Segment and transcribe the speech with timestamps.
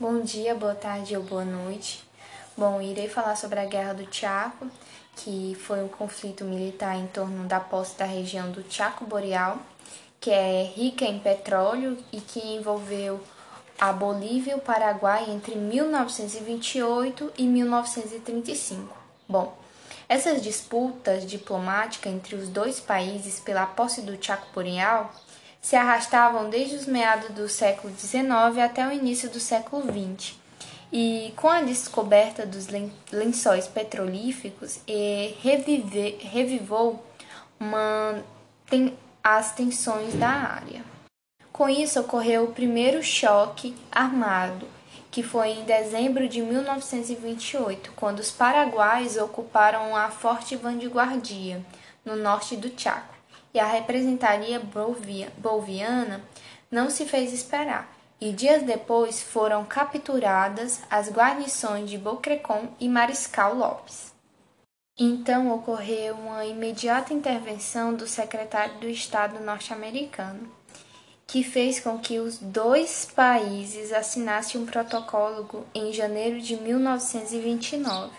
[0.00, 2.02] Bom dia, boa tarde ou boa noite.
[2.56, 4.66] Bom, irei falar sobre a Guerra do Chaco,
[5.14, 9.56] que foi um conflito militar em torno da posse da região do Chaco Boreal,
[10.20, 13.20] que é rica em petróleo e que envolveu
[13.78, 18.92] a Bolívia e o Paraguai entre 1928 e 1935.
[19.28, 19.56] Bom,
[20.08, 25.14] essas disputas diplomáticas entre os dois países pela posse do Chaco Boreal
[25.64, 28.22] se arrastavam desde os meados do século XIX
[28.62, 30.34] até o início do século XX.
[30.92, 32.68] E com a descoberta dos
[33.10, 34.78] lençóis petrolíficos,
[35.40, 37.02] revive, revivou
[37.58, 38.22] uma,
[38.68, 40.84] tem, as tensões da área.
[41.50, 44.68] Com isso, ocorreu o primeiro choque armado,
[45.10, 51.64] que foi em dezembro de 1928, quando os paraguaios ocuparam a Forte Vanguardia,
[52.04, 53.14] no norte do Chaco
[53.54, 54.60] e a representaria
[55.38, 56.20] boliviana
[56.68, 57.88] não se fez esperar,
[58.20, 64.12] e dias depois foram capturadas as guarnições de Bocrecon e Mariscal Lopes.
[64.98, 70.50] Então ocorreu uma imediata intervenção do secretário do Estado norte-americano,
[71.26, 78.12] que fez com que os dois países assinassem um protocolo em janeiro de 1929,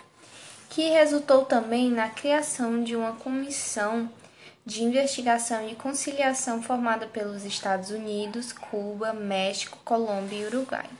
[0.68, 4.10] que resultou também na criação de uma comissão
[4.66, 10.90] de investigação e conciliação formada pelos Estados Unidos, Cuba, México, Colômbia e Uruguai.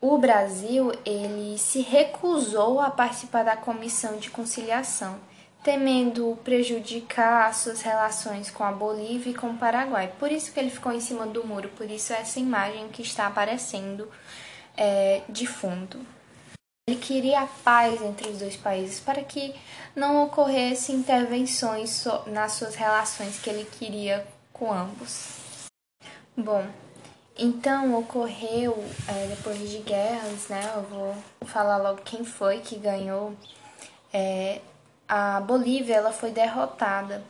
[0.00, 5.18] O Brasil ele se recusou a participar da comissão de conciliação,
[5.62, 10.10] temendo prejudicar suas relações com a Bolívia e com o Paraguai.
[10.18, 13.26] Por isso que ele ficou em cima do muro, por isso essa imagem que está
[13.26, 14.08] aparecendo
[14.76, 16.15] é, de fundo.
[16.88, 19.52] Ele queria a paz entre os dois países para que
[19.96, 25.66] não ocorresse intervenções nas suas relações que ele queria com ambos.
[26.36, 26.64] Bom,
[27.36, 28.72] então ocorreu
[29.08, 30.62] é, depois de guerras, né?
[30.76, 33.34] Eu vou falar logo quem foi que ganhou.
[34.12, 34.60] É,
[35.08, 37.20] a Bolívia ela foi derrotada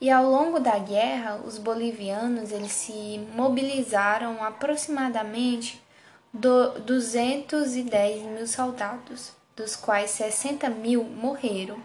[0.00, 5.83] e ao longo da guerra os bolivianos eles se mobilizaram aproximadamente
[6.34, 11.78] do 210 mil soldados, dos quais 60 mil morreram.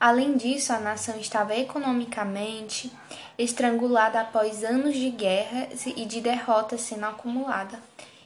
[0.00, 2.92] Além disso, a nação estava economicamente
[3.38, 7.78] estrangulada após anos de guerra e de derrota sendo acumulada.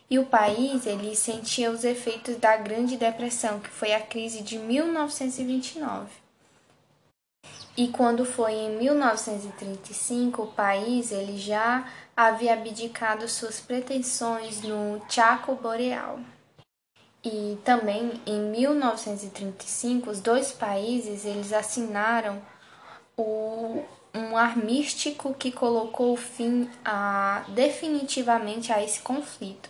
[0.08, 4.56] E o país ele sentia os efeitos da Grande Depressão, que foi a crise de
[4.56, 6.25] 1929.
[7.76, 15.54] E quando foi em 1935, o país ele já havia abdicado suas pretensões no Chaco
[15.56, 16.18] Boreal.
[17.22, 22.40] E também em 1935, os dois países eles assinaram
[23.14, 23.84] o,
[24.14, 29.68] um armístico que colocou fim a, definitivamente a esse conflito.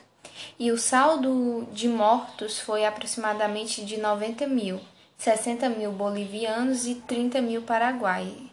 [0.58, 4.80] E o saldo de mortos foi aproximadamente de 90 mil,
[5.18, 8.46] 60 mil bolivianos e 30 mil paraguaios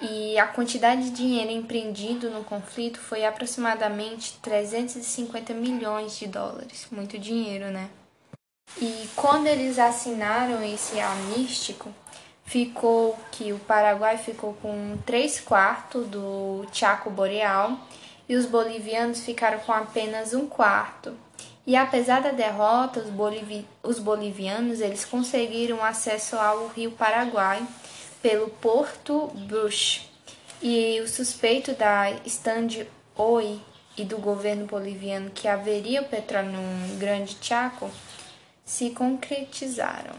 [0.00, 6.86] e a quantidade de dinheiro empreendido no conflito foi aproximadamente 350 milhões de dólares.
[6.90, 7.88] Muito dinheiro, né?
[8.80, 11.94] E quando eles assinaram esse amístico,
[12.44, 17.78] ficou que o Paraguai ficou com 3 quartos do Chaco Boreal
[18.28, 21.16] e os bolivianos ficaram com apenas um quarto.
[21.66, 27.66] E apesar da derrota, os, bolivi os bolivianos eles conseguiram acesso ao rio Paraguai
[28.22, 30.08] pelo Porto Brush
[30.62, 33.60] e o suspeito da Stand Oi
[33.96, 37.90] e do governo boliviano que haveria petróleo no Grande Chaco
[38.64, 40.14] se concretizaram.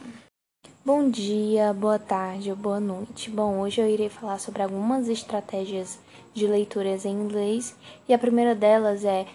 [0.83, 3.29] Bom dia, boa tarde ou boa noite.
[3.29, 5.99] Bom, hoje eu irei falar sobre algumas estratégias
[6.33, 7.75] de leituras em inglês
[8.07, 9.25] e a primeira delas é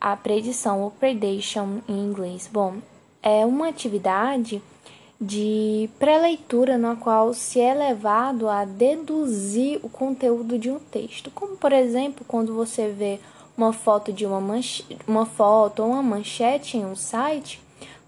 [0.00, 2.48] a predição ou predation em inglês.
[2.50, 2.76] Bom,
[3.22, 4.62] é uma atividade
[5.20, 11.56] de pré-leitura na qual se é levado a deduzir o conteúdo de um texto, como
[11.56, 13.18] por exemplo quando você vê
[13.56, 14.40] uma foto de uma,
[15.06, 17.60] uma foto ou uma manchete em um site,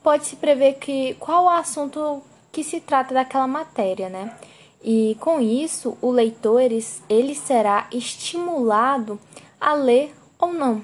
[0.03, 2.23] pode-se prever que qual o assunto
[2.53, 4.37] que se trata daquela matéria, né?
[4.83, 9.19] E com isso, o leitor ele será estimulado
[9.61, 10.83] a ler ou não.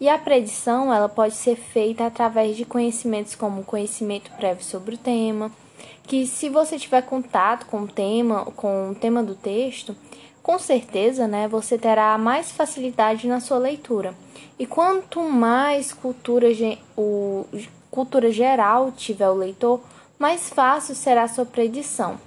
[0.00, 4.98] E a predição ela pode ser feita através de conhecimentos como conhecimento prévio sobre o
[4.98, 5.52] tema,
[6.04, 9.94] que se você tiver contato com o tema, com o tema do texto,
[10.42, 14.14] com certeza, né, você terá mais facilidade na sua leitura.
[14.58, 16.48] E quanto mais cultura,
[16.96, 17.44] o,
[17.90, 19.80] cultura geral tiver o leitor,
[20.18, 22.18] mais fácil será a sua predição.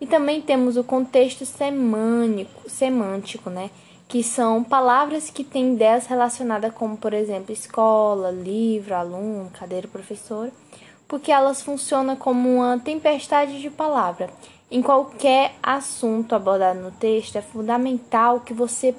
[0.00, 3.70] E também temos o contexto semânico, semântico, né,
[4.12, 10.52] que são palavras que têm ideias relacionadas como, por exemplo, escola, livro, aluno, cadeira, professor,
[11.08, 14.28] porque elas funcionam como uma tempestade de palavras.
[14.70, 18.94] Em qualquer assunto abordado no texto, é fundamental que você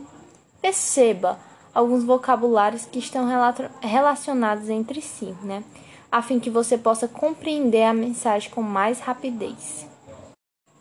[0.60, 1.38] perceba
[1.76, 3.30] alguns vocabulários que estão
[3.82, 5.64] relacionados entre si, né?
[6.12, 9.86] A fim que você possa compreender a mensagem com mais rapidez.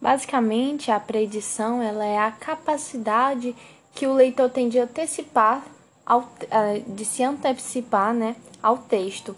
[0.00, 3.54] Basicamente, a predição ela é a capacidade
[3.94, 5.64] que o leitor tem de antecipar,
[6.04, 9.36] ao, eh, de se antecipar né, ao texto,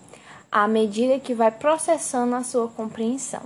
[0.51, 3.43] à medida que vai processando a sua compreensão.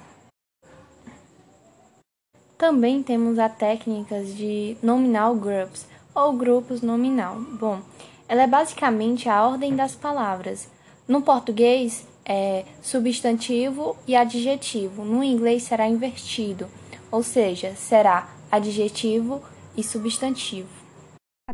[2.57, 7.37] Também temos a técnicas de nominal groups ou grupos nominal.
[7.37, 7.81] Bom,
[8.29, 10.69] ela é basicamente a ordem das palavras.
[11.07, 15.05] No português é substantivo e adjetivo.
[15.05, 16.69] No inglês será invertido
[17.11, 19.43] ou seja, será adjetivo
[19.77, 20.78] e substantivo.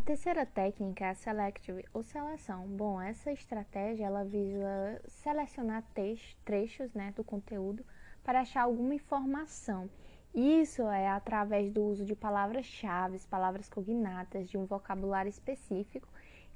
[0.05, 2.67] Terceira técnica é a selective ou seleção.
[2.67, 5.83] Bom, essa estratégia ela visa selecionar
[6.45, 7.83] trechos né, do conteúdo
[8.23, 9.89] para achar alguma informação.
[10.31, 16.07] Isso é através do uso de palavras-chave, palavras cognatas, de um vocabulário específico,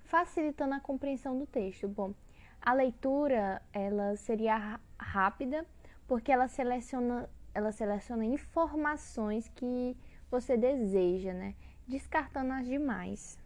[0.04, 1.88] facilitando a compreensão do texto.
[1.88, 2.13] Bom,
[2.62, 5.66] a leitura ela seria rápida
[6.07, 9.98] porque ela seleciona ela seleciona informações que
[10.30, 11.56] você deseja, né?
[11.88, 13.38] Descartando as demais.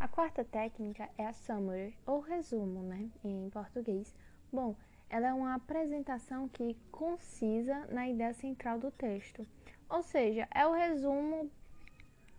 [0.00, 3.10] A quarta técnica é a summary, ou resumo, né?
[3.24, 4.14] Em português.
[4.52, 4.76] Bom,
[5.10, 9.44] ela é uma apresentação que concisa na ideia central do texto.
[9.90, 11.50] Ou seja, é o resumo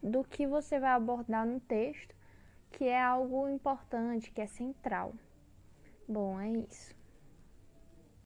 [0.01, 2.15] do que você vai abordar no texto,
[2.71, 5.13] que é algo importante, que é central.
[6.07, 6.98] Bom, é isso.